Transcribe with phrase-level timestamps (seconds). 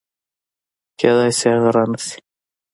[0.99, 2.15] کېدای شي هغه رانشي